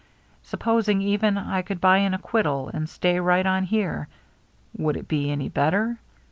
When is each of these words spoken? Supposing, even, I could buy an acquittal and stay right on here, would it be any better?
Supposing, 0.41 0.99
even, 1.03 1.37
I 1.37 1.61
could 1.61 1.79
buy 1.79 1.99
an 1.99 2.15
acquittal 2.15 2.69
and 2.73 2.89
stay 2.89 3.19
right 3.19 3.45
on 3.45 3.65
here, 3.65 4.07
would 4.75 4.97
it 4.97 5.07
be 5.07 5.29
any 5.29 5.47
better? 5.47 5.99